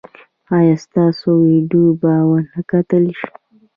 ایا 0.55 0.75
ستاسو 0.85 1.27
ویډیو 1.45 1.85
به 2.01 2.13
و 2.29 2.31
نه 2.51 2.61
کتل 2.71 3.03
شي؟ 3.17 3.29